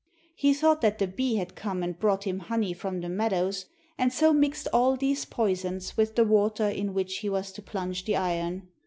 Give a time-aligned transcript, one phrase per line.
[0.35, 3.67] He thought that the bee had come and brought him honey from the meadows,
[3.99, 8.05] and so mixed all these poisons with the water in which he was to plunge
[8.05, 8.67] the iron.